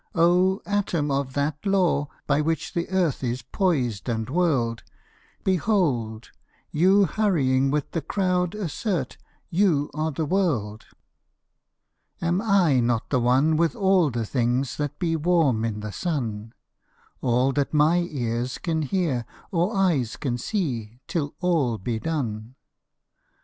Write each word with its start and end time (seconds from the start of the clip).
"O 0.15 0.63
atom 0.65 1.11
of 1.11 1.33
that 1.33 1.63
law, 1.63 2.07
by 2.25 2.41
which 2.41 2.73
the 2.73 2.89
earth 2.89 3.23
Is 3.23 3.43
poised 3.43 4.09
and 4.09 4.27
whirled; 4.31 4.81
Behold! 5.43 6.31
you 6.71 7.05
hurrying 7.05 7.69
with 7.69 7.91
the 7.91 8.01
crowd 8.01 8.55
assert 8.55 9.19
You 9.51 9.91
are 9.93 10.09
the 10.11 10.25
world." 10.25 10.87
Am 12.19 12.41
I 12.41 12.79
not 12.79 13.13
one 13.13 13.57
with 13.57 13.75
all 13.75 14.09
the 14.09 14.25
things 14.25 14.77
that 14.77 14.97
be 14.97 15.15
Warm 15.15 15.63
in 15.63 15.81
the 15.81 15.91
sun? 15.91 16.53
All 17.21 17.51
that 17.51 17.71
my 17.71 17.97
ears 18.09 18.57
can 18.57 18.81
hear, 18.81 19.23
or 19.51 19.75
eyes 19.75 20.17
can 20.17 20.39
see, 20.39 20.97
Till 21.07 21.35
all 21.41 21.77
be 21.77 21.99
done. 21.99 22.55